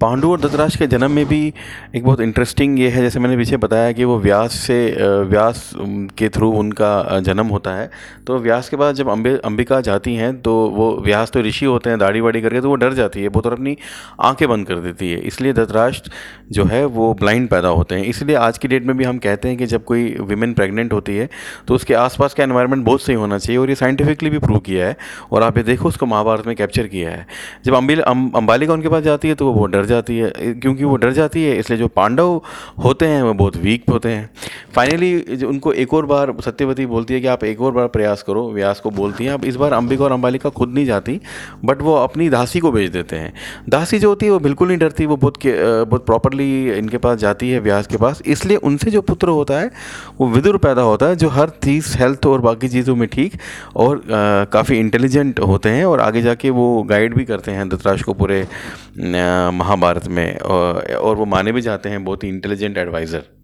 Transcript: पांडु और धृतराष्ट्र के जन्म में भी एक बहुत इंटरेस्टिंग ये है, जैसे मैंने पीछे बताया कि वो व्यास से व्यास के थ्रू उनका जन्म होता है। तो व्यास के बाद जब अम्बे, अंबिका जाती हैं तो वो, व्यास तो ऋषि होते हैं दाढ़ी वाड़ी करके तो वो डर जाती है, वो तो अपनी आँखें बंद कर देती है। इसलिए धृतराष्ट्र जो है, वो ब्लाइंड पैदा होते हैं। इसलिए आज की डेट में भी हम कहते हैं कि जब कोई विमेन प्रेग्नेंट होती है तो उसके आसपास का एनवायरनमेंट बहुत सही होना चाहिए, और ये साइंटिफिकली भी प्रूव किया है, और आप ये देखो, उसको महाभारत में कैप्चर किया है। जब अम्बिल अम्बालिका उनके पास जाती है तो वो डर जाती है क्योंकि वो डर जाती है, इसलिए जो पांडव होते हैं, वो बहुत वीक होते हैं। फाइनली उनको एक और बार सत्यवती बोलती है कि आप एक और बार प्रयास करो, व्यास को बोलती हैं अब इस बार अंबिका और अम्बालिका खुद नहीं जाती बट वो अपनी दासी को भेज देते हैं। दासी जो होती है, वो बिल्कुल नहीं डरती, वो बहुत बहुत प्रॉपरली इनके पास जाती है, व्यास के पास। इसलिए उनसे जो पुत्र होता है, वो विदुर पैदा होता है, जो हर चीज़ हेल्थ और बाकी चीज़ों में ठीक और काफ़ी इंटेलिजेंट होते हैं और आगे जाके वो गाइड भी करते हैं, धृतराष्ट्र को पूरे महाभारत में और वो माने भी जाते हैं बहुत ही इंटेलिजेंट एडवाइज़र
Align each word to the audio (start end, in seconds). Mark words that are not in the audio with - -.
पांडु 0.00 0.30
और 0.30 0.40
धृतराष्ट्र 0.40 0.78
के 0.78 0.86
जन्म 0.86 1.10
में 1.10 1.24
भी 1.26 1.52
एक 1.94 2.04
बहुत 2.04 2.20
इंटरेस्टिंग 2.20 2.78
ये 2.80 2.88
है, 2.88 3.00
जैसे 3.02 3.20
मैंने 3.20 3.36
पीछे 3.36 3.56
बताया 3.56 3.92
कि 3.92 4.04
वो 4.04 4.18
व्यास 4.18 4.52
से 4.56 4.76
व्यास 5.28 5.70
के 6.18 6.28
थ्रू 6.28 6.50
उनका 6.52 7.18
जन्म 7.20 7.46
होता 7.46 7.70
है। 7.70 7.90
तो 8.26 8.38
व्यास 8.38 8.68
के 8.68 8.76
बाद 8.76 8.94
जब 8.94 9.08
अम्बे, 9.08 9.30
अंबिका 9.44 9.80
जाती 9.80 10.14
हैं 10.14 10.40
तो 10.42 10.52
वो, 10.68 10.90
व्यास 11.04 11.30
तो 11.30 11.40
ऋषि 11.40 11.66
होते 11.66 11.90
हैं 11.90 11.98
दाढ़ी 11.98 12.20
वाड़ी 12.20 12.42
करके 12.42 12.60
तो 12.60 12.68
वो 12.68 12.76
डर 12.76 12.92
जाती 12.94 13.22
है, 13.22 13.28
वो 13.28 13.40
तो 13.40 13.50
अपनी 13.50 13.76
आँखें 14.20 14.48
बंद 14.48 14.66
कर 14.66 14.76
देती 14.76 15.10
है। 15.10 15.18
इसलिए 15.20 15.52
धृतराष्ट्र 15.52 16.10
जो 16.50 16.64
है, 16.64 16.84
वो 16.86 17.12
ब्लाइंड 17.14 17.48
पैदा 17.48 17.68
होते 17.70 17.94
हैं। 17.94 18.04
इसलिए 18.04 18.36
आज 18.36 18.58
की 18.58 18.68
डेट 18.68 18.86
में 18.86 18.96
भी 18.96 19.04
हम 19.04 19.18
कहते 19.18 19.48
हैं 19.48 19.56
कि 19.58 19.66
जब 19.66 19.84
कोई 19.84 20.04
विमेन 20.22 20.52
प्रेग्नेंट 20.54 20.92
होती 20.92 21.16
है 21.16 21.28
तो 21.68 21.74
उसके 21.74 21.94
आसपास 21.96 22.34
का 22.34 22.44
एनवायरनमेंट 22.44 22.84
बहुत 22.84 23.02
सही 23.02 23.16
होना 23.16 23.38
चाहिए, 23.38 23.58
और 23.58 23.68
ये 23.68 23.74
साइंटिफिकली 23.74 24.30
भी 24.30 24.38
प्रूव 24.38 24.58
किया 24.60 24.86
है, 24.86 24.96
और 25.32 25.42
आप 25.42 25.58
ये 25.58 25.64
देखो, 25.64 25.88
उसको 25.88 26.06
महाभारत 26.06 26.46
में 26.46 26.54
कैप्चर 26.56 26.86
किया 26.86 27.10
है। 27.10 27.26
जब 27.64 27.74
अम्बिल 27.74 28.00
अम्बालिका 28.02 28.72
उनके 28.72 28.88
पास 28.88 29.02
जाती 29.02 29.28
है 29.28 29.34
तो 29.34 29.52
वो 29.52 29.66
डर 29.66 29.86
जाती 29.88 30.16
है 30.18 30.30
क्योंकि 30.54 30.84
वो 30.84 30.96
डर 30.96 31.12
जाती 31.12 31.44
है, 31.44 31.56
इसलिए 31.58 31.78
जो 31.78 31.88
पांडव 31.90 32.40
होते 32.84 33.06
हैं, 33.06 33.22
वो 33.22 33.32
बहुत 33.34 33.56
वीक 33.58 33.84
होते 33.90 34.08
हैं। 34.08 34.28
फाइनली 34.74 35.44
उनको 35.46 35.72
एक 35.74 35.94
और 35.94 36.06
बार 36.06 36.34
सत्यवती 36.44 36.86
बोलती 36.86 37.14
है 37.14 37.20
कि 37.20 37.26
आप 37.26 37.44
एक 37.44 37.60
और 37.60 37.72
बार 37.72 37.86
प्रयास 37.88 38.22
करो, 38.22 38.48
व्यास 38.52 38.80
को 38.80 38.90
बोलती 38.92 39.24
हैं 39.24 39.32
अब 39.32 39.44
इस 39.44 39.56
बार 39.56 39.72
अंबिका 39.72 40.04
और 40.04 40.12
अम्बालिका 40.12 40.50
खुद 40.50 40.74
नहीं 40.74 40.84
जाती 40.86 41.20
बट 41.64 41.82
वो 41.82 41.94
अपनी 41.96 42.28
दासी 42.30 42.60
को 42.60 42.72
भेज 42.72 42.90
देते 42.90 43.16
हैं। 43.16 43.32
दासी 43.68 43.98
जो 43.98 44.08
होती 44.08 44.26
है, 44.26 44.32
वो 44.32 44.38
बिल्कुल 44.40 44.68
नहीं 44.68 44.78
डरती, 44.78 45.06
वो 45.06 45.16
बहुत 45.16 45.36
बहुत 45.38 46.04
प्रॉपरली 46.06 46.48
इनके 46.70 46.98
पास 46.98 47.18
जाती 47.18 47.50
है, 47.50 47.60
व्यास 47.60 47.86
के 47.86 47.96
पास। 47.96 48.22
इसलिए 48.26 48.56
उनसे 48.58 48.90
जो 48.90 49.00
पुत्र 49.02 49.28
होता 49.30 49.58
है, 49.60 49.70
वो 50.20 50.28
विदुर 50.28 50.56
पैदा 50.58 50.82
होता 50.82 51.06
है, 51.06 51.16
जो 51.16 51.28
हर 51.28 51.48
चीज़ 51.64 51.96
हेल्थ 51.98 52.26
और 52.26 52.40
बाकी 52.40 52.68
चीज़ों 52.68 52.96
में 52.96 53.08
ठीक 53.08 53.32
और 53.76 54.02
काफ़ी 54.52 54.78
इंटेलिजेंट 54.78 55.40
होते 55.40 55.68
हैं 55.68 55.84
और 55.84 56.00
आगे 56.00 56.22
जाके 56.22 56.50
वो 56.50 56.82
गाइड 56.82 57.14
भी 57.14 57.24
करते 57.24 57.50
हैं, 57.50 57.68
धृतराष्ट्र 57.68 58.04
को 58.04 58.12
पूरे 58.14 58.46
महाभारत 59.78 60.06
में 60.08 60.38
और 60.38 61.16
वो 61.16 61.24
माने 61.26 61.52
भी 61.52 61.60
जाते 61.62 61.88
हैं 61.88 62.04
बहुत 62.04 62.24
ही 62.24 62.28
इंटेलिजेंट 62.28 62.78
एडवाइज़र 62.78 63.37